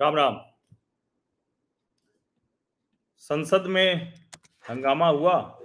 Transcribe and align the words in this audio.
राम 0.00 0.14
राम। 0.16 0.40
संसद 3.18 3.64
में 3.66 4.14
हंगामा 4.70 5.08
हुआ। 5.08 5.58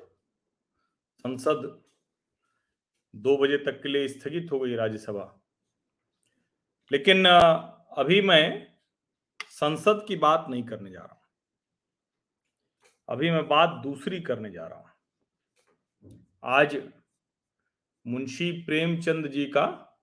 संसद 1.20 1.82
दो 3.16 3.38
बजे 3.38 3.58
तक 3.58 3.82
के 3.84 3.90
लिए 3.90 4.08
स्थगित 4.08 4.52
हो 4.52 4.60
गई 4.60 4.76
राज्यसभा। 4.76 5.42
लेकिन 6.92 7.28
अभी 7.98 8.22
मैं 8.22 8.74
संसद 9.50 10.06
की 10.08 10.16
बात 10.16 10.46
नहीं 10.50 10.64
करने 10.64 10.92
जा 10.92 11.00
रहा 11.00 11.14
हूँ। 11.14 11.22
अभी 13.10 13.32
मैं 13.32 13.48
बात 13.48 13.70
दूसरी 13.84 14.22
करने 14.22 14.52
जा 14.52 14.68
रहा 14.68 14.80
हूँ। 14.80 14.90
आज 16.44 16.76
मुंशी 18.08 18.52
प्रेमचंद 18.52 19.28
जी 19.28 19.46
का 19.46 19.98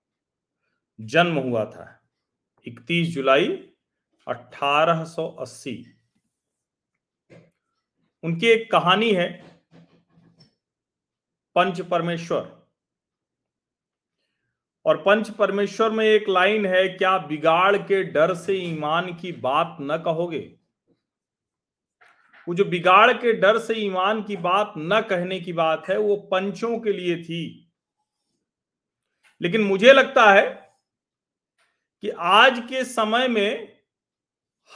जन्म 1.01 1.37
हुआ 1.37 1.65
था 1.65 2.09
31 2.67 3.07
जुलाई 3.07 3.73
1880 4.27 5.85
उनकी 8.23 8.47
एक 8.47 8.71
कहानी 8.71 9.11
है, 9.11 9.45
पंच 11.55 11.81
परमेश्वर। 11.81 12.67
और 14.85 15.03
पंच 15.03 15.29
परमेश्वर 15.29 15.89
में 15.89 16.05
एक 16.05 16.29
लाइन 16.29 16.65
है, 16.65 16.89
क्या 16.89 17.17
बिगाड़ 17.17 17.77
के 17.77 18.03
डर 18.03 18.35
से 18.35 18.53
ईमान 18.53 19.13
की 19.15 19.31
बात 19.31 19.77
न 19.81 19.97
कहोगे? 19.97 20.57
वो 22.47 22.55
जो 22.55 22.65
बिगाड़ 22.65 23.13
के 23.13 23.33
डर 23.33 23.59
से 23.59 23.73
ईमान 23.73 24.23
की 24.23 24.37
बात 24.37 24.73
न 24.77 25.01
कहने 25.01 25.39
की 25.39 25.53
बात 25.53 25.89
है, 25.89 25.97
वो 25.97 26.15
पंचों 26.15 26.79
के 26.79 26.93
लिए 26.93 27.23
थी। 27.23 27.70
लेकिन 29.41 29.61
मुझे 29.61 29.93
लगता 29.93 30.31
है 30.31 30.49
कि 32.03 32.09
आज 32.09 32.59
के 32.69 32.83
समय 32.85 33.27
में 33.27 33.77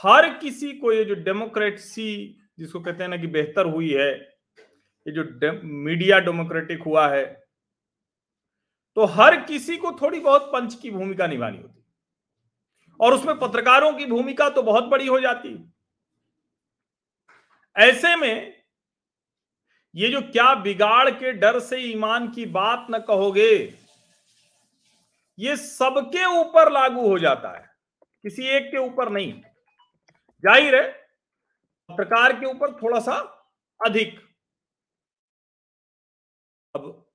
हर 0.02 0.28
किसी 0.38 0.72
को 0.72 0.92
ये 0.92 1.04
जो 1.04 1.14
डेमोक्रेसी, 1.16 2.40
जिसको 2.58 2.80
कहते 2.80 3.02
हैं 3.02 3.10
ना 3.10 3.16
कि 3.16 3.26
बेहतर 3.28 3.66
हुई 3.66 3.92
है, 3.92 4.10
ये 4.12 5.12
जो 5.12 5.22
डे, 5.22 5.50
मीडिया 5.62 6.18
डेमोक्रेटिक 6.20 6.82
हुआ 6.82 7.08
है 7.08 7.24
तो 8.96 9.04
हर 9.06 9.40
किसी 9.42 9.76
को 9.76 9.90
थोड़ी 9.92 10.20
बहुत 10.20 10.50
पंच 10.52 10.74
की 10.74 10.90
भूमिका 10.90 11.26
निभानी 11.26 11.58
होती। 11.58 11.82
और 13.00 13.14
उसमें 13.14 13.38
पत्रकारों 13.38 13.92
की 13.92 14.06
भूमिका 14.06 14.48
तो 14.48 14.62
बहुत 14.62 14.84
बड़ी 14.84 15.06
हो 15.06 15.18
जाती। 15.20 15.50
ऐसे 17.76 18.14
में 18.16 18.54
ये 19.94 20.08
जो 20.08 20.20
क्या 20.22 20.54
बिगाड़ 20.54 21.10
के 21.10 21.32
डर 21.32 21.58
से 21.60 21.78
ईमान 21.82 22.28
की 22.32 22.46
बात 22.46 22.86
न 22.90 22.98
कहोगे 22.98 23.52
ये 25.38 25.56
सबके 25.56 26.24
ऊपर 26.36 26.70
लागू 26.72 27.08
हो 27.08 27.18
जाता 27.18 27.56
है। 27.56 27.64
किसी 28.24 28.46
एक 28.48 28.70
के 28.70 28.78
ऊपर 28.78 29.08
नहीं। 29.10 29.32
ज़ाहिर 30.44 30.74
है 30.74 30.88
पत्रकार 31.90 32.32
के 32.40 32.46
ऊपर 32.46 32.72
थोड़ा 32.72 33.00
सा 33.00 33.14
अधिक। 33.80 34.18
अब 36.74 37.06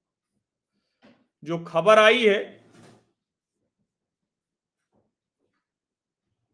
जो 1.44 1.58
खबर 1.66 2.00
आई 2.00 2.25
है, 2.25 2.39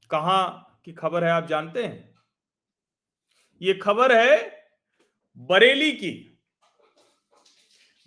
कहाँ 0.10 0.82
की 0.86 0.94
खबर 0.94 1.24
है 1.24 1.32
आप 1.32 1.48
जानते 1.48 1.84
हैं? 1.84 2.16
ये 3.62 3.74
खबर 3.74 4.16
है 4.18 4.38
बरेली 5.38 5.92
की। 5.94 6.12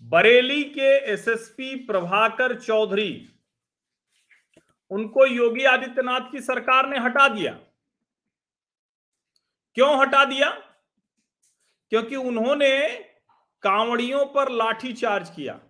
बरेली 0.02 0.62
के 0.64 0.90
एसएसपी 1.12 1.74
प्रभाकर 1.86 2.58
चौधरी 2.60 3.10
उनको 4.90 5.26
योगी 5.26 5.64
आदित्यनाथ 5.64 6.20
की 6.20 6.40
सरकार 6.40 6.88
ने 6.88 6.98
हटा 6.98 7.28
दिया। 7.28 7.52
क्यों 9.74 10.00
हटा 10.00 10.24
दिया? 10.24 10.50
क्योंकि 11.90 12.16
उन्होंने 12.16 12.88
कांवड़ियों 13.62 14.26
पर 14.26 14.50
लाठी 14.50 14.92
चार्ज 14.92 15.30
किया। 15.30 15.60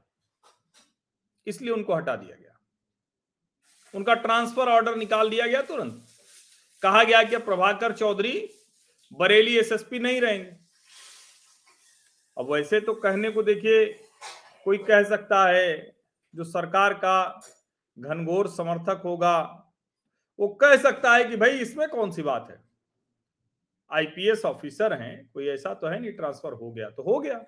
इसलिए 1.47 1.70
उनको 1.70 1.94
हटा 1.94 2.16
दिया 2.16 2.36
गया। 2.36 2.60
उनका 3.94 4.14
ट्रांसफ़र 4.14 4.69
ऑर्डर 4.69 4.97
निकाल 4.97 5.31
दिया 5.31 5.47
गया 5.47 5.62
तुरंत। 5.62 6.06
कहा 6.82 7.04
गया 7.04 7.22
कि 7.22 7.37
प्रभाकर 7.37 7.92
चौधरी 7.92 8.50
बरेली 9.12 9.58
एसएसपी 9.58 9.98
नहीं 9.98 10.20
रहेंगे। 10.20 10.50
अब 12.38 12.52
वैसे 12.52 12.81
तो 12.81 12.94
कहने 12.94 13.31
को 13.31 13.42
देखिए, 13.42 13.87
कोई 14.64 14.78
कह 14.78 15.02
सकता 15.02 15.48
है, 15.48 15.97
जो 16.34 16.44
सरकार 16.44 16.94
का 16.94 17.41
घनघोर 17.96 18.48
समर्थक 18.48 19.02
होगा। 19.04 19.38
वो 20.38 20.48
कह 20.48 20.76
सकता 20.76 21.14
है 21.14 21.24
कि 21.24 21.36
भाई, 21.36 21.50
इसमें 21.50 21.88
कौन 21.88 22.10
सी 22.10 22.22
बात 22.22 22.46
है? 22.50 22.62
आईपीएस 23.90 24.44
ऑफिसर 24.44 24.92
हैं, 24.92 25.30
कोई 25.34 25.48
ऐसा 25.48 25.74
तो 25.74 25.86
है 25.86 25.98
नहीं 26.00 26.12
ट्रांसफ़र 26.12 26.52
हो 26.52 26.70
गया 26.72 26.88
तो 26.90 27.02
हो 27.02 27.18
गया। 27.18 27.44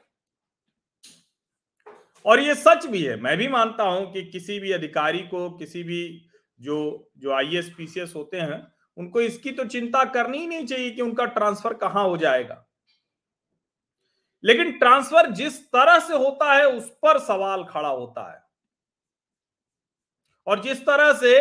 और 2.25 2.41
ये 2.41 2.55
सच 2.55 2.87
भी 2.87 3.03
है, 3.03 3.17
मैं 3.17 3.37
भी 3.37 3.49
मानता 3.49 3.85
हूँ 3.85 4.13
कि 4.13 4.23
किसी 4.23 4.59
भी 4.61 4.73
अधिकारी 4.73 5.19
को, 5.19 5.51
किसी 5.51 5.83
भी 5.83 6.29
जो 6.61 7.11
जो 7.19 7.33
आई 7.33 7.57
एस 7.57 7.73
पीसीएस 7.79 8.13
होते 8.17 8.41
हैं, 8.41 8.67
उनको 8.97 9.21
इसकी 9.21 9.53
तो 9.53 9.65
चिंता 9.65 10.05
करनी 10.05 10.39
ही 10.39 10.47
नहीं 10.47 10.67
चाहिए 10.67 10.91
कि 10.91 11.03
उनका 11.03 11.25
ट्रांसफ़र 11.25 11.75
कहाँ 11.75 12.05
हो 12.05 12.17
जाएगा। 12.17 12.65
लेकिन 14.45 14.79
ट्रांसफ़र 14.79 15.31
जिस 15.31 15.61
तरह 15.67 15.99
से 15.99 16.15
होता 16.15 16.53
है, 16.55 16.67
उस 16.67 16.89
पर 17.03 17.19
सवाल 17.19 17.65
खड़ा 17.65 17.89
होता 17.89 18.31
है। 18.33 18.42
और 20.47 20.63
जिस 20.63 20.81
तरह 20.81 21.13
से 21.13 21.35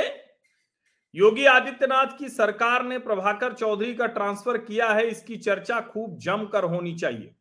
योगी 1.14 1.46
आदित्यनाथ 1.46 2.18
की 2.18 2.30
सरकार 2.30 2.84
ने 2.84 2.98
प्रभाकर 3.00 3.54
चौधरी 3.54 3.94
का 3.96 4.06
ट्रांसफ़र 4.08 4.58
किया 4.58 4.90
है, 4.90 5.08
इसकी 5.08 5.38
चर्चा 5.38 5.80
खूब 5.84 6.18
जमकर 6.18 6.64
होनी 6.64 6.96
चाहिए। 6.96 7.36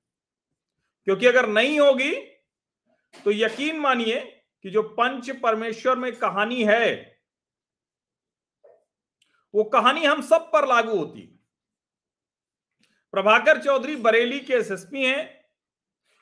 क्योंकि 1.06 1.26
अगर 1.26 1.48
नहीं 1.48 1.78
होगी 1.80 2.12
तो 3.14 3.30
यकीन 3.32 3.78
मानिए 3.80 4.20
कि 4.64 4.70
जो 4.70 4.82
पंच 4.90 5.30
परमेश्वर 5.42 5.96
में 5.96 6.12
कहानी 6.16 6.62
है, 6.64 7.18
वो 9.54 9.64
कहानी 9.64 10.04
हम 10.04 10.20
सब 10.22 10.50
पर 10.52 10.66
लागू 10.68 10.96
होती 10.96 11.20
प्रभाकर 13.14 13.62
चौधरी 13.62 13.96
बरेली 13.98 14.38
के 14.40 14.54
एसएसपी 14.54 15.04
हैं 15.04 15.28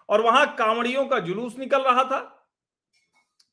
और 0.08 0.20
वहाँ 0.20 0.54
कांवड़ियों 0.56 1.04
का 1.06 1.18
जुलूस 1.20 1.58
निकल 1.58 1.82
रहा 1.82 2.04
था। 2.04 2.20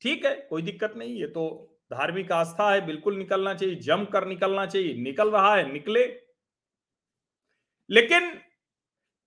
ठीक 0.02 0.25
है, 0.25 0.35
कोई 0.50 0.62
दिक्कत 0.62 0.94
नहीं 0.97 1.19
है 1.22 1.28
तो 1.28 1.75
धार्मिक 1.91 2.31
आस्था 2.31 2.73
है, 2.73 2.85
बिल्कुल 2.85 3.16
निकलना 3.18 3.53
चाहिए, 3.53 3.75
जम 3.75 4.06
कर 4.06 4.28
निकलना 4.28 4.66
चाहिए, 4.66 4.94
निकल 4.94 5.31
रहा 5.31 5.56
है, 5.56 5.72
निकले। 5.72 6.22
लेकिन 7.90 8.35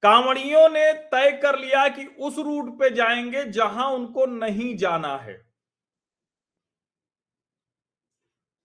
कांवड़ियों 0.02 0.68
ने 0.68 0.92
तय 0.92 1.40
कर 1.42 1.58
लिया 1.58 1.88
कि 1.88 2.06
उस 2.06 2.38
रूट 2.38 2.78
पे 2.78 2.90
जाएँगे 2.90 3.44
जहाँ 3.44 3.90
उनको 3.90 4.26
नहीं 4.26 4.76
जाना 4.76 5.16
है। 5.16 5.52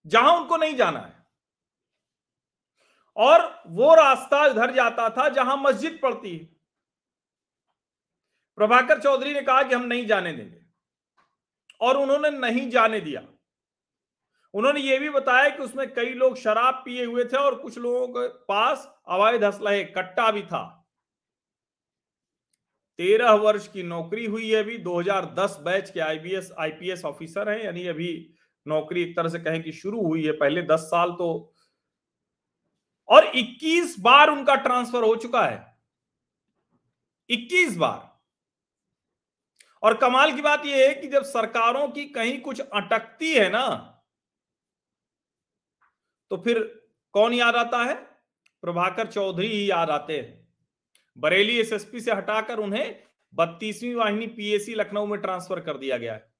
जहाँ 0.05 0.37
उनको 0.37 0.57
नहीं 0.57 0.75
जाना 0.75 0.99
है। 0.99 1.27
और 3.17 3.63
वो 3.67 3.95
रास्ता 3.95 4.45
इधर 4.45 4.71
जाता 4.71 5.09
था 5.09 5.29
जहाँ 5.29 5.57
मस्जिद 5.57 5.99
पड़ती 6.03 6.37
है। 6.37 6.45
प्रभाकर 8.55 9.01
चौधरी 9.01 9.33
ने 9.33 9.41
कहा 9.41 9.63
कि 9.63 9.75
हम 9.75 9.85
नहीं 9.85 10.07
जाने 10.07 10.33
देंगे। 10.33 10.61
और 11.81 11.97
उन्होंने 11.97 12.29
नहीं 12.29 12.69
जाने 12.69 12.99
दिया। 12.99 13.32
उन्होंने 14.53 14.79
ये 14.79 14.99
भी 14.99 15.09
बताया 15.09 15.49
कि 15.49 15.63
उसमें 15.63 15.93
कई 15.93 16.13
लोग 16.13 16.37
शराब 16.37 16.73
पिए 16.73 17.05
हुए 17.05 17.25
थे 17.25 17.37
और 17.37 17.55
कुछ 17.55 17.77
लोगों 17.77 18.07
के 18.07 18.27
पास 18.27 18.95
अवैध 19.07 19.43
असलहे 19.43 19.83
कट्टा 19.83 20.31
भी 20.31 20.41
था। 20.41 20.79
तेरह 22.99 23.31
वर्ष 23.31 23.67
की 23.67 23.83
नौकरी 23.83 24.25
हुई 24.25 24.49
है 24.49 24.63
अभी 24.63 24.77
2010 24.77 25.57
बैच 25.61 25.89
के 25.89 25.99
आईबीएस 25.99 26.51
आईपीएस 26.59 27.05
ऑफिसर 27.05 27.49
हैं, 27.49 27.63
यानी 27.63 27.87
अभी 27.87 28.35
नौकरी 28.67 29.03
एक 29.03 29.15
तरह 29.15 29.29
से 29.29 29.39
कहें 29.39 29.63
कि 29.63 29.71
शुरू 29.71 30.05
हुई 30.05 30.25
है, 30.25 30.31
पहले 30.31 30.61
10 30.61 30.79
साल 30.79 31.11
तो। 31.11 31.53
और 33.09 33.25
21 33.35 33.95
बार 33.99 34.29
उनका 34.29 34.55
ट्रांसफ़र 34.55 35.03
हो 35.03 35.15
चुका 35.15 35.45
है। 35.45 35.77
21 37.29 37.77
बार। 37.77 38.19
और 39.83 39.97
कमाल 39.97 40.35
की 40.35 40.41
बात 40.41 40.65
यह 40.65 40.87
है 40.87 40.93
कि 40.93 41.07
जब 41.07 41.23
सरकारों 41.23 41.87
की 41.87 42.05
कहीं 42.05 42.41
कुछ 42.41 42.59
अटकती 42.59 43.33
है 43.33 43.49
ना 43.49 43.89
तो 46.33 46.37
फिर 46.37 46.85
कौन 47.11 47.33
याद 47.33 47.55
आता 47.55 47.83
है? 47.83 47.95
प्रभाकर 48.61 49.07
चौधरी 49.07 49.47
ही 49.47 49.71
याद 49.71 49.89
आते 49.89 50.19
हैं। 50.19 50.47
बरेली 51.17 51.59
एसएसपी 51.59 52.01
से 52.01 52.11
हटाकर 52.11 52.57
उन्हें 52.57 53.03
बत्तीसवीं 53.33 53.95
वाहिनी 53.95 54.27
पीएसी 54.27 54.75
लखनऊ 54.75 55.05
में 55.05 55.21
ट्रांसफ़र 55.21 55.59
कर 55.59 55.77
दिया 55.77 55.97
गया 55.97 56.13
है। 56.13 56.33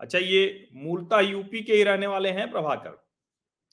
अच्छा 0.00 0.18
ये 0.18 0.68
मूलतः 0.72 1.20
यूपी 1.20 1.62
के 1.62 1.72
ही 1.72 1.82
रहने 1.82 2.06
वाले 2.06 2.28
हैं 2.28 2.50
प्रभाकर। 2.50 3.08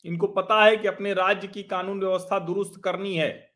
इनको 0.05 0.27
पता 0.27 0.65
है 0.65 0.77
कि 0.77 0.87
अपने 0.87 1.13
राज्य 1.13 1.47
की 1.47 1.63
कानून 1.63 1.99
व्यवस्था 1.99 2.39
दुरुस्त 2.39 2.81
करनी 2.83 3.15
है। 3.15 3.55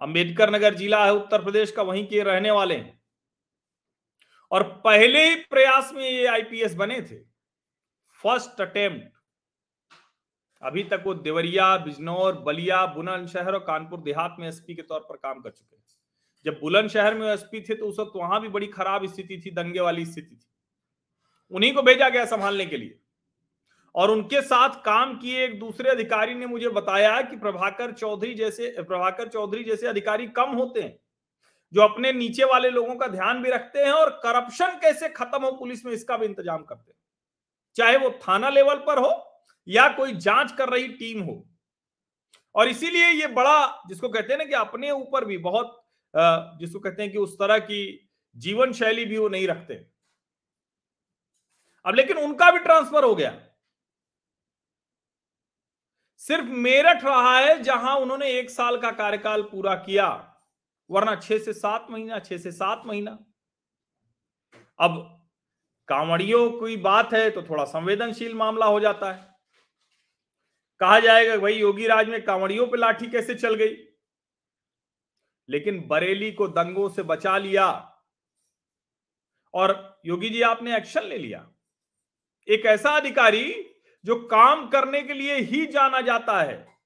अंबेडकर 0.00 0.50
नगर 0.50 0.74
जिला 0.74 1.04
है, 1.04 1.12
उत्तर 1.12 1.42
प्रदेश 1.42 1.70
का, 1.70 1.82
वहीं 1.82 2.06
के 2.06 2.22
रहने 2.22 2.50
वाले 2.50 2.76
हैं। 2.76 3.02
और 4.50 4.62
पहले 4.62 5.34
प्रयास 5.34 5.92
में 5.92 6.10
ये 6.10 6.26
आईपीएस 6.26 6.74
बने 6.74 7.00
थे। 7.00 7.16
फ़र्स्ट 8.22 8.60
अटेम्प्ट 8.60 9.13
अभी 10.64 10.82
तक 10.82 11.02
वो 11.06 11.14
देवरिया, 11.14 11.76
बिजनौर, 11.76 12.34
बलिया 12.40 12.84
बुलंदशहर 12.86 13.52
और 13.52 13.58
कानपुर 13.60 14.00
देहात 14.00 14.36
में 14.38 14.48
एसपी 14.48 14.74
के 14.74 14.82
तौर 14.82 15.00
पर 15.00 15.16
काम 15.16 15.40
कर 15.40 15.50
चुके 15.50 15.76
हैं। 15.76 15.82
जब 16.46 16.58
बुलंदशहर 16.60 17.14
में 17.14 17.26
एसपी 17.28 17.60
थे 17.60 17.74
तो 17.74 17.86
उस 17.86 17.98
वक्त 18.00 18.12
वहाँ 18.16 18.40
भी 18.40 18.48
बड़ी 18.48 18.66
खराब 18.66 19.06
स्थिति 19.06 19.40
थी, 19.46 19.50
दंगे 19.50 19.80
वाली 19.80 20.04
स्थिति 20.06 20.34
थी। 20.36 20.46
उन्हीं 21.52 21.72
को 21.74 21.82
भेजा 21.82 22.08
गया 22.08 22.24
संभालने 22.24 22.66
के 22.66 22.76
लिए। 22.76 22.98
और 23.94 24.10
उनके 24.10 24.40
साथ 24.42 24.70
काम 24.84 25.16
किए 25.18 25.44
एक 25.44 25.58
दूसरे 25.58 25.90
अधिकारी 25.90 26.34
ने 26.34 26.46
मुझे 26.46 26.68
बताया 26.68 27.20
कि 27.22 27.36
प्रभाकर 27.36 27.92
चौधरी 27.92 28.34
जैसे, 28.34 28.68
प्रभाकर 28.78 29.28
चौधरी 29.28 29.64
जैसे 29.64 29.86
अधिकारी 29.86 30.26
कम 30.28 30.50
होते 30.50 30.80
हैं, 30.80 30.98
जो 31.72 31.82
अपने 31.82 32.12
नीचे 32.12 32.44
वाले 32.44 32.70
लोगों 32.70 32.94
का 32.94 33.06
ध्यान 33.06 33.42
भी 33.42 33.50
रखते 33.50 33.78
हैं 33.78 33.92
और 33.92 34.10
करप्शन 34.22 34.78
कैसे 34.82 35.08
खत्म 35.08 35.42
हो, 35.44 35.50
पुलिस 35.52 35.84
में 35.86 35.92
इसका 35.92 36.16
भी 36.16 36.26
इंतज़ाम 36.26 36.62
करते 36.62 36.90
हैं। 36.90 36.98
चाहे 37.76 37.96
वो 37.96 38.10
थाना 38.22 38.48
लेवल 38.48 38.76
पर 38.76 38.98
हो 38.98 39.10
या 39.66 39.88
कोई 39.88 40.14
जाँच 40.16 40.52
कर 40.52 40.68
रही 40.68 40.88
टीम 40.90 41.22
हो। 41.22 41.44
और 42.54 42.68
इसीलिए 42.68 43.08
ये 43.10 43.26
बड़ा, 43.28 43.82
जिसको 43.88 44.08
कहते 44.08 44.32
हैं 44.32 44.38
ना 44.38 44.44
कि 44.44 44.54
अपने 44.56 44.90
ऊपर 44.90 45.24
भी 45.24 45.38
बहुत 45.40 45.80
जिसको 46.14 46.78
कहते 46.80 47.02
हैं 47.02 47.10
कि 47.12 47.18
उस 47.18 47.34
तरह 47.34 47.58
की 47.60 48.10
जीवन 48.36 48.72
शैली 48.72 49.04
भी 49.04 49.18
वो 49.18 49.28
नहीं 49.28 49.46
रखते। 49.48 49.74
अब 51.84 51.94
लेकिन 51.94 52.16
उनका 52.18 52.50
भी 52.50 52.58
ट्रांसफ़र 52.58 53.04
हो 53.04 53.14
गया। 53.14 53.32
सिर्फ़ 56.20 56.44
मेरठ 56.46 57.04
रहा 57.04 57.38
है 57.38 57.58
जहाँ 57.62 57.96
उन्होंने 57.96 58.30
एक 58.30 58.50
साल 58.50 58.76
का 58.80 58.90
कार्यकाल 58.92 59.42
पूरा 59.42 59.74
किया, 59.76 60.06
वरना 60.90 61.14
छह 61.16 61.38
से 61.38 61.52
सात 61.52 61.86
महीना, 61.90 62.18
छह 62.20 62.38
से 62.38 62.52
सात 62.52 62.82
महीना। 62.86 63.18
अब 64.78 64.96
कांवड़ियों 65.88 66.50
की 66.52 66.76
बात 66.78 67.12
है 67.14 67.28
तो 67.30 67.42
थोड़ा 67.42 67.64
संवेदनशील 67.66 68.34
मामला 68.34 68.66
हो 68.66 68.80
जाता 68.80 69.12
है। 69.12 69.33
कहा 70.80 71.00
जाएगा, 71.00 71.36
भाई 71.36 71.54
योगी 71.54 71.86
राज 71.86 72.08
में 72.08 72.24
कांवड़ियों 72.24 72.66
पे 72.66 72.76
लाठी 72.76 73.06
कैसे 73.06 73.34
चल 73.34 73.54
गई? 73.54 73.76
लेकिन 75.48 75.86
बरेली 75.86 76.32
को 76.32 76.48
दंगों 76.48 76.88
से 76.88 77.02
बचा 77.02 77.38
लिया 77.38 77.96
और 79.54 80.00
योगी 80.06 80.30
जी 80.30 80.42
आपने 80.42 80.76
एक्शन 80.76 81.02
ले 81.02 81.18
लिया। 81.18 81.50
एक 82.48 82.66
ऐसा 82.66 82.90
अधिकारी 82.90 83.74
जो 84.04 84.16
काम 84.28 84.68
करने 84.68 85.02
के 85.02 85.14
लिए 85.14 85.34
ही 85.34 85.66
जाना 85.66 86.00
जाता 86.00 86.42
है। 86.42 86.78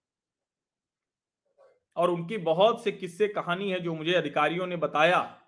और 1.97 2.11
उनकी 2.11 2.39
बहुत 2.39 2.85
से 2.85 2.93
किस्से 2.93 3.29
कहानी 3.29 3.71
है 3.71 3.81
जो 3.81 3.95
मुझे 3.95 4.15
अधिकारियों 4.15 4.67
ने 4.67 4.77
बताया। 4.77 5.43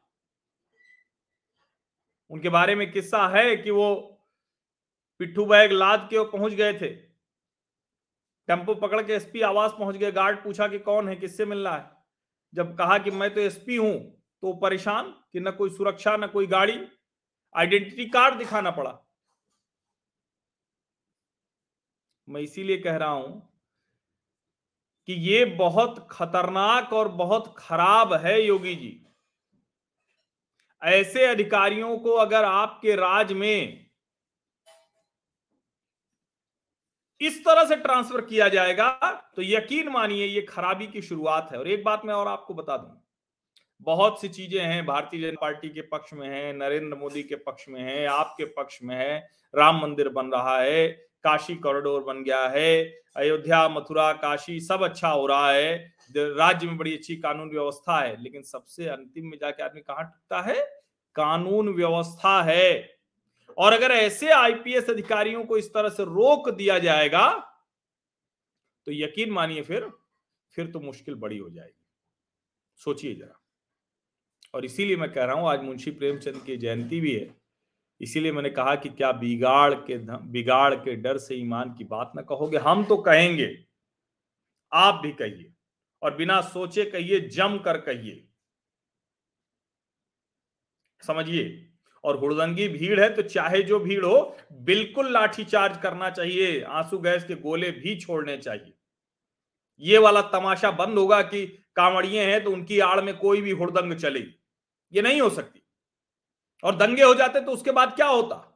उनके 2.30 2.48
बारे 2.48 2.74
में 2.74 2.92
किस्सा 2.92 3.28
है 3.28 3.56
कि 3.56 3.70
वो 3.70 3.94
पिट्ठू 5.18 5.46
बैग 5.46 5.72
लाद 5.72 6.06
के 6.10 6.24
पहुँच 6.24 6.52
गए 6.52 6.74
थे। 6.74 7.09
टेंपो 8.48 8.74
पकड़ 8.74 9.02
के 9.02 9.12
एसपी 9.12 9.40
आवास 9.40 9.72
पहुँच 9.78 9.96
गए। 9.96 10.10
गार्ड 10.12 10.42
पूछा 10.44 10.68
कि 10.68 10.78
कौन 10.78 11.08
है, 11.08 11.16
किससे 11.16 11.44
मिल 11.44 11.58
रहा 11.58 11.76
है? 11.76 11.90
जब 12.54 12.76
कहा 12.78 12.98
कि 12.98 13.10
मैं 13.10 13.34
तो 13.34 13.40
एसपी 13.40 13.76
हूँ 13.76 13.98
तो 14.42 14.52
परेशान 14.52 15.10
कि 15.32 15.40
न 15.40 15.50
कोई 15.50 15.70
सुरक्षा, 15.70 16.16
न 16.16 16.26
कोई 16.26 16.46
गाड़ी, 16.46 16.80
आइडेंटिटी 17.54 18.06
कार्ड 18.06 18.34
दिखाना 18.34 18.70
पड़ा। 18.70 18.98
मैं 22.28 22.40
इसीलिए 22.40 22.78
कह 22.78 22.96
रहा 22.96 23.10
हूँ 23.10 23.48
कि 25.08 25.12
ये 25.12 25.44
बहुत 25.44 26.06
खतरनाक 26.10 26.92
और 26.92 27.08
बहुत 27.08 27.54
खराब 27.58 28.12
है 28.14 28.40
योगी 28.42 28.74
जी। 28.74 29.06
ऐसे 30.82 31.26
अधिकारियों 31.26 31.96
को 31.98 32.12
अगर 32.12 32.44
आपके 32.44 32.94
राज 32.96 33.32
में 33.32 33.89
इस 37.20 37.44
तरह 37.44 37.64
से 37.64 37.76
ट्रांसफ़र 37.76 38.20
किया 38.20 38.48
जाएगा 38.48 38.90
तो 39.36 39.42
यकीन 39.42 39.88
मानिए 39.88 40.26
ये 40.26 40.40
खराबी 40.42 40.86
की 40.86 41.02
शुरुआत 41.02 41.48
है। 41.52 41.58
और 41.58 41.68
एक 41.68 41.84
बात 41.84 42.02
मैं 42.04 42.14
और 42.14 42.28
आपको 42.28 42.54
बता 42.54 42.76
दूँ, 42.76 42.96
बहुत 43.80 44.20
सी 44.20 44.28
चीज़ें 44.30 44.60
हैं, 44.60 44.84
भारतीय 44.86 45.20
जनता 45.20 45.40
पार्टी 45.40 45.68
के 45.68 45.80
पक्ष 45.82 46.12
में 46.14 46.28
है, 46.28 46.52
नरेंद्र 46.52 46.96
मोदी 46.96 47.22
के 47.22 47.34
पक्ष 47.36 47.68
में 47.68 47.80
है, 47.82 48.04
आपके 48.06 48.44
पक्ष 48.52 48.78
में 48.82 48.96
है, 48.96 49.18
राम 49.54 49.80
मंदिर 49.82 50.08
बन 50.10 50.26
रहा 50.26 50.58
है, 50.58 50.88
काशी 51.24 51.54
कॉरिडोर 51.56 52.02
बन 52.04 52.22
गया 52.24 52.42
है, 52.48 52.82
अयोध्या, 53.16 53.68
मथुरा, 53.68 54.12
काशी, 54.14 54.58
सब 54.60 54.82
अच्छा 54.84 55.08
हो 55.08 55.26
रहा 55.26 55.50
है 55.50 55.76
राज्य 56.14 56.66
में 56.66 56.76
बड़ी 56.78 56.96
अच्छी 56.96 57.16
कानून 57.16 57.50
व्यवस्था 57.50 57.98
है, 57.98 58.16
लेकिन 58.22 58.42
सबसे 58.42 58.88
अंतिम 58.88 59.26
में 59.26 59.38
जाके 59.40 59.62
आदमी 59.62 59.80
कहाँ 59.80 60.04
टूटता 60.04 60.40
है? 60.42 60.60
कानून 61.16 61.68
व्यवस्था 61.68 62.42
है। 62.42 62.99
और 63.60 63.72
अगर 63.72 63.92
ऐसे 63.92 64.30
आईपीएस 64.32 64.90
अधिकारियों 64.90 65.44
को 65.44 65.56
इस 65.58 65.72
तरह 65.74 65.88
से 65.88 66.04
रोक 66.04 66.48
दिया 66.50 66.78
जाएगा 66.78 67.28
तो 68.86 68.92
यकीन 68.92 69.30
मानिए 69.30 69.62
फिर 69.62 69.90
फिर 70.54 70.66
तो 70.66 70.80
मुश्किल 70.80 71.14
बड़ी 71.14 71.38
हो 71.38 71.48
जाएगी। 71.50 71.84
सोचिए 72.80 73.14
जरा। 73.14 73.40
और 74.54 74.64
इसीलिए 74.64 74.96
मैं 74.96 75.12
कह 75.12 75.24
रहा 75.24 75.34
हूँ, 75.36 75.48
आज 75.48 75.62
मुंशी 75.62 75.90
प्रेमचंद 75.90 76.42
की 76.44 76.56
जयंती 76.56 77.00
भी 77.00 77.14
है, 77.14 77.34
इसीलिए 78.00 78.32
मैंने 78.32 78.50
कहा 78.50 78.74
कि 78.74 78.88
क्या 78.88 79.12
बिगाड़ 79.12 79.74
के 79.74 79.98
बिगाड़ 80.30 80.74
के 80.74 80.94
डर 80.96 81.18
से 81.18 81.34
ईमान 81.34 81.74
की 81.74 81.84
बात 81.84 82.12
ना 82.16 82.22
कहोगे। 82.22 82.58
हम 82.58 82.84
तो 82.84 82.96
कहेंगे, 82.96 83.48
आप 84.72 85.00
भी 85.02 85.12
कहिए, 85.12 85.52
और 86.02 86.16
बिना 86.16 86.40
सोचे 86.40 86.84
कहिए, 86.84 87.20
जम 87.20 87.58
कर 87.58 87.80
कहिए। 87.80 88.26
समझिए? 91.02 91.69
और 92.04 92.16
हुड़दंगी 92.16 92.68
भीड़ 92.68 93.00
है 93.00 93.08
तो 93.14 93.22
चाहे 93.22 93.62
जो 93.62 93.78
भीड़ 93.80 94.04
हो, 94.04 94.36
बिल्कुल 94.52 95.12
लाठीचार्ज 95.12 95.76
करना 95.82 96.10
चाहिए, 96.10 96.60
आँसू 96.60 96.98
गैस 96.98 97.24
के 97.24 97.34
गोले 97.34 97.70
भी 97.70 97.96
छोड़ने 98.00 98.36
चाहिए। 98.38 98.72
ये 99.82 99.98
वाला 99.98 100.22
तमाशा 100.22 100.70
बंद 100.70 100.98
होगा 100.98 101.20
कि 101.22 101.46
कांवड़िए 101.76 102.24
हैं 102.24 102.42
तो 102.44 102.50
उनकी 102.50 102.78
आड़ 102.80 103.00
में 103.00 103.16
कोई 103.18 103.40
भी 103.40 103.50
हुड़दंग 103.50 103.94
चलेगी 103.94 104.34
ये 104.92 105.02
नहीं 105.02 105.20
हो 105.20 105.28
सकती। 105.30 105.62
और 106.64 106.76
दंगे 106.76 107.02
हो 107.02 107.14
जाते 107.14 107.40
तो 107.40 107.52
उसके 107.52 107.70
बाद 107.70 107.94
क्या 107.96 108.06
होता? 108.06 108.46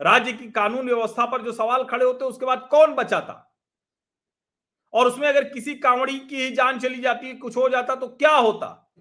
राज्य 0.00 0.32
की 0.32 0.50
कानून 0.50 0.86
व्यवस्था 0.86 1.26
पर 1.26 1.42
जो 1.42 1.52
सवाल 1.52 1.84
खड़े 1.84 2.04
होते, 2.04 2.24
उसके 2.24 2.46
बाद 2.46 2.68
कौन 2.70 2.94
बचाता? 2.94 3.44
और 4.92 5.06
उसमें 5.06 5.28
अगर 5.28 5.44
किसी 5.44 5.74
कांवड़ी 5.74 6.18
की 6.18 6.36
ही 6.36 6.50
जान 6.50 6.78
चली 6.78 7.00
जाती, 7.00 7.32
कुछ 7.34 7.56
हो 7.56 7.68
जाता 7.68 7.94
तो 7.94 8.08
क्या 8.08 8.34
होता? 8.36 8.92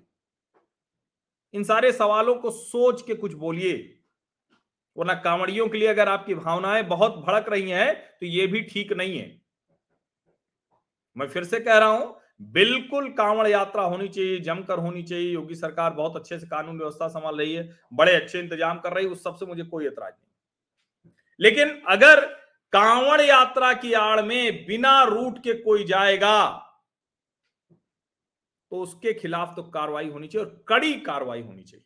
इन 1.54 1.64
सारे 1.64 1.92
सवालों 1.92 2.36
को 2.36 2.52
सोच 2.52 3.02
के 3.02 3.14
कुछ 3.16 3.34
बोलिए। 3.36 3.74
वरना 4.98 5.14
कांवड़ियों 5.16 5.68
के 5.68 5.78
लिए 5.78 5.88
अगर 5.88 6.10
आपकी 6.10 6.36
भावनाएँ 6.36 6.84
बहुत 6.86 7.16
भड़क 7.18 7.50
रही 7.50 7.70
हैं 7.70 7.94
तो 8.20 8.26
ये 8.26 8.48
भी 8.48 8.62
ठीक 8.64 8.94
नहीं 8.94 9.18
है। 9.20 9.36
मैं 11.16 11.28
फिर 11.28 11.44
से 11.44 11.60
कह 11.60 11.78
रहा 11.78 11.90
हूँ, 11.90 12.16
बिल्कुल 12.44 13.10
कांवड़ 13.10 13.48
यात्रा 13.48 13.84
होनी 13.84 14.08
चाहिए, 14.08 14.40
जमकर 14.40 14.80
होनी 14.80 15.04
चाहिए। 15.04 15.32
योगी 15.32 15.56
सरकार 15.56 15.94
बहुत 15.94 16.16
अच्छे 16.16 16.40
से 16.40 16.48
कानून 16.48 16.78
व्यवस्था 16.78 17.08
संभाल 17.08 17.38
रही 17.38 17.54
है, 17.54 17.70
बड़े 17.94 18.16
अच्छे 18.16 18.40
इंतज़ाम 18.40 18.80
कर 18.80 18.94
रही 18.94 19.06
है, 19.06 19.12
उस 19.12 19.24
सबसे 19.24 19.46
मुझे 19.46 19.64
कोई 19.64 19.86
एतराज़ 19.86 20.14
नहीं। 20.14 21.12
लेकिन 21.40 21.82
अगर 21.90 22.26
कांवड़ 22.74 23.22
यात्रा 23.22 23.74
की 23.74 23.94
आड़ 23.94 24.22
में 24.22 24.66
बिना 24.66 25.02
रूट 25.04 25.38
के 25.44 25.54
कोई 25.54 25.84
जाएगा 25.84 26.67
तो 28.72 28.82
उसके 28.82 29.14
खिलाफ 29.14 29.54
तो 29.56 29.64
कार्रवाई 29.72 30.10
होनी 30.10 30.28
चाहिए 30.28 30.46
और 30.46 30.64
कड़ी 30.70 30.94
कार्रवाई 31.02 31.42
होनी 31.42 31.64
चाहिए। 31.64 31.84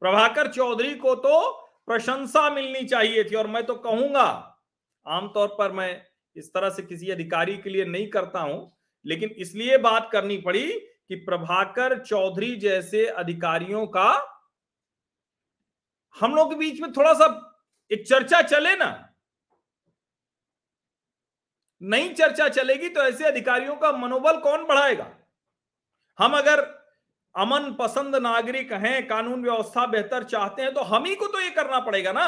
प्रभाकर 0.00 0.50
चौधरी 0.52 0.94
को 0.96 1.14
तो 1.16 1.50
प्रशंसा 1.86 2.48
मिलनी 2.50 2.84
चाहिए 2.86 3.24
थी 3.24 3.34
और 3.34 3.46
मैं 3.46 3.64
तो 3.66 3.74
कहूँगा, 3.76 4.24
आमतौर 5.06 5.48
पर 5.58 5.72
मैं 5.72 6.06
इस 6.36 6.52
तरह 6.54 6.70
से 6.70 6.82
किसी 6.82 7.10
अधिकारी 7.10 7.56
के 7.58 7.70
लिए 7.70 7.84
नहीं 7.84 8.08
करता 8.10 8.40
हूँ, 8.40 8.72
लेकिन 9.06 9.30
इसलिए 9.38 9.78
बात 9.78 10.08
करनी 10.12 10.36
पड़ी 10.38 10.68
कि 11.08 11.14
प्रभाकर 11.24 11.98
चौधरी 11.98 12.54
जैसे 12.56 13.06
अधिकारियों 13.06 13.86
का 13.88 14.10
हम 16.16 16.34
लोग 16.34 16.50
के 16.50 16.56
बीच 16.56 16.80
में 16.80 16.92
थोड़ा 16.92 17.12
सा 17.14 17.26
एक 17.90 18.06
चर्चा 18.06 18.42
चले 18.42 18.74
ना। 18.76 18.90
नई 21.82 22.08
चर्चा 22.10 22.48
चलेगी 22.50 22.88
तो 22.88 23.02
ऐसे 23.02 23.24
अधिकारियों 23.24 23.74
का 23.76 23.92
मनोबल 23.92 24.38
कौन 24.40 24.64
बढ़ाएगा? 24.66 25.10
हम 26.18 26.36
अगर 26.36 26.60
अमन 27.34 27.70
पसंद 27.78 28.16
नागरिक 28.16 28.72
हैं, 28.74 29.06
कानून 29.08 29.42
व्यवस्था 29.42 29.86
बेहतर 29.88 30.24
चाहते 30.24 30.62
हैं 30.62 30.72
तो 30.74 30.80
हम 30.82 31.04
ही 31.04 31.14
को 31.14 31.26
तो 31.26 31.40
ये 31.40 31.50
करना 31.50 31.78
पड़ेगा 31.80 32.12
ना। 32.12 32.26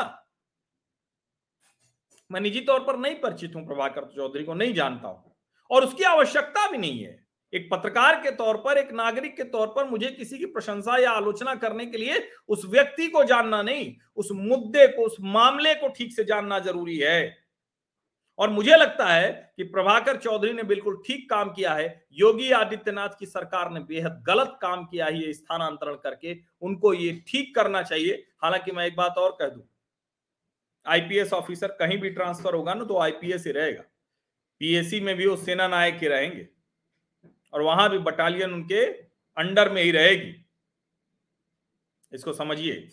मैं 2.31 2.41
निजी 2.41 2.61
तौर 2.61 2.81
पर 2.81 2.99
नहीं 2.99 3.15
परिचित 3.17 3.57
हूँ, 3.57 3.67
प्रभाकर 3.67 4.05
चौधरी 4.17 4.45
को 4.45 4.55
नहीं 4.55 4.75
जानता 4.75 5.09
हूँ, 5.09 5.37
और 5.71 5.85
उसकी 5.85 6.05
आवश्यकता 6.05 6.71
भी 6.71 6.79
नहीं 6.79 7.03
है। 7.03 7.23
एक 7.53 7.69
पत्रकार 7.73 8.21
के 8.23 8.31
तौर 8.33 8.57
पर, 8.57 8.79
एक 8.79 8.93
नागरिक 8.93 9.37
के 9.37 9.45
तौर 9.45 9.67
पर 9.67 9.89
मुझे 9.91 10.07
किसी 10.09 10.39
की 10.39 10.47
प्रशंसा 10.47 10.97
या 10.99 11.11
आलोचना 11.13 11.55
करने 11.57 11.87
के 11.87 11.99
लिए 11.99 12.29
उस 12.49 12.65
व्यक्ति 12.67 13.07
को 13.09 13.25
जानना 13.25 13.63
नहीं, 13.63 13.95
उस 14.17 14.29
मुद्दे 14.33 14.87
को, 14.89 15.03
उस 15.03 15.17
मामले 15.21 15.75
को 15.75 15.89
ठीक 15.89 16.13
से 16.13 16.25
जानना 16.25 16.59
ज़रूरी 16.61 16.97
है। 16.99 17.44
और 18.39 18.51
मुझे 18.51 18.77
लगता 18.77 19.07
है 19.09 19.31
कि 19.57 19.63
प्रभाकर 19.65 20.17
चौधरी 20.17 20.53
ने 20.53 20.63
बिल्कुल 20.63 21.03
ठीक 21.07 21.29
काम 21.31 21.53
किया 21.53 21.75
है। 21.75 22.07
योगी 22.13 22.51
आदित्यनाथ 22.51 23.09
की 23.19 23.27
सरकार 23.27 23.71
ने 23.71 23.81
बेहद 23.81 24.23
गलत 24.27 24.59
काम 24.63 24.85
किया 24.85 25.07
है 25.07 25.21
ये 25.21 25.33
स्थानांतरण 25.33 25.95
करके। 25.95 26.37
उनको 26.63 26.93
ये 26.95 27.13
ठीक 27.29 27.55
करना 27.55 27.83
चाहिए। 27.83 28.27
हालाँकि 28.43 28.73
मैं 28.73 28.87
एक 28.87 28.97
बात 28.97 29.19
और 29.19 29.37
कह 29.41 29.49
दूँ 29.49 29.63
आईपीएस 30.87 31.33
ऑफिसर 31.33 31.69
कहीं 31.69 31.99
भी 31.99 32.11
ट्रांसफ़र 32.11 32.55
होगा 32.55 32.75
ना 32.75 32.85
तो 32.85 32.99
आईपीएस 32.99 33.47
ही 33.47 33.53
रहेगा। 33.53 33.83
पीएससी 34.61 35.01
में 35.01 35.15
भी 35.17 35.27
वो 35.27 35.37
सेना 35.37 35.69
नायक 35.69 35.95
ही 35.95 36.09
रहेंगे। 36.09 36.47
और 37.53 37.63
वहाँ 37.63 37.89
भी 37.91 37.99
बटालियन 37.99 38.53
उनके 38.53 38.85
अंडर 39.37 39.71
में 39.71 39.83
ही 39.83 39.91
रहेगी। 39.91 40.35
इसको 42.13 42.33
समझिए। 42.33 42.89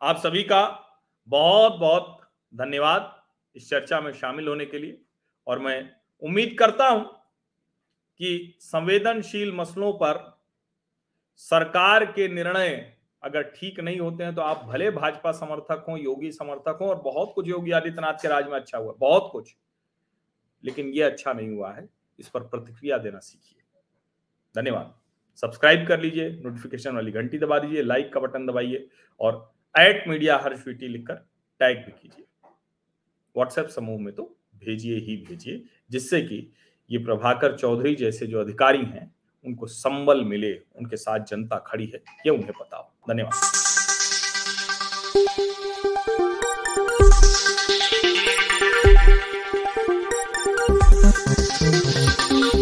आप 0.00 0.16
सभी 0.16 0.42
का 0.42 0.62
बहुत 1.30 1.78
बहुत 1.80 2.18
धन्यवाद 2.54 3.14
इस 3.56 3.68
चर्चा 3.70 4.00
में 4.00 4.12
शामिल 4.12 4.48
होने 4.48 4.66
के 4.66 4.78
लिए। 4.78 5.00
और 5.46 5.58
मैं 5.58 5.90
उम्मीद 6.22 6.56
करता 6.58 6.88
हूँ 6.88 7.04
कि 8.20 8.56
संवेदनशील 8.60 9.52
मसलों 9.52 9.92
पर 9.92 10.18
सरकार 11.36 12.04
के 12.06 12.28
निर्णय 12.28 12.96
अगर 13.22 13.42
ठीक 13.56 13.78
नहीं 13.80 13.98
होते 14.00 14.24
हैं 14.24 14.34
तो 14.34 14.42
आप 14.42 14.64
भले 14.64 14.90
भाजपा 14.90 15.32
समर्थक 15.32 15.84
हो, 15.88 15.96
योगी 15.96 16.30
समर्थक 16.32 16.78
हो, 16.80 16.88
और 16.88 17.00
बहुत 17.02 17.32
कुछ 17.34 17.48
योगी 17.48 17.70
आदित्यनाथ 17.70 18.22
के 18.22 18.28
राज 18.28 18.46
में 18.46 18.54
अच्छा 18.54 18.78
हुआ, 18.78 18.94
बहुत 18.98 19.28
कुछ, 19.32 19.54
लेकिन 20.64 20.88
ये 20.88 21.02
अच्छा 21.02 21.32
नहीं 21.32 21.48
हुआ 21.48 21.72
है। 21.72 21.88
इस 22.18 22.28
पर 22.28 22.40
प्रतिक्रिया 22.42 22.98
देना 22.98 23.18
सीखिए। 23.18 23.62
धन्यवाद। 24.54 24.94
सब्सक्राइब 25.42 25.86
कर 25.88 26.00
लीजिए, 26.00 26.30
नोटिफिकेशन 26.44 26.94
वाली 26.94 27.12
घंटी 27.12 27.38
दबा 27.38 27.58
दीजिए, 27.58 27.82
लाइक 27.82 28.12
का 28.12 28.20
बटन 28.20 28.46
दबाइए, 28.46 28.86
और 29.20 29.52
एट 29.74 30.08
मीडिया 30.08 30.36
हर 30.38 30.56
स्वीटी 30.56 30.88
लिखकर 30.88 31.14
टैग 31.60 31.76
भी 31.76 31.92
कीजिए। 31.92 32.24
व्हाट्सएप 33.36 33.66
समूह 33.66 34.00
में 34.00 34.14
तो 34.14 34.22
भेजिए 34.64 34.96
ही 34.96 35.16
भेजिए, 35.16 35.62
जिससे 35.90 36.20
कि 36.22 36.52
ये 36.90 36.98
प्रभाकर 36.98 37.56
चौधरी 37.56 37.94
जैसे 37.94 38.26
जो 38.26 38.40
अधिकारी 38.40 38.84
हैं, 38.84 39.14
उनको 39.44 39.66
संबल 39.66 40.24
मिले, 40.24 40.52
उनके 40.76 40.96
साथ 40.96 41.24
जनता 41.24 41.58
खड़ी 41.66 41.86
है, 41.86 42.02
ये 42.26 42.30
उन्हें 42.30 42.52
पता 42.52 42.76
हो 42.76 42.92
धन्यवाद। 43.08 43.69